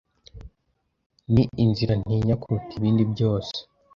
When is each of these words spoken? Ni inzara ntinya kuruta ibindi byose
Ni 1.33 1.43
inzara 1.63 1.93
ntinya 2.01 2.35
kuruta 2.41 2.71
ibindi 2.79 3.03
byose 3.13 3.55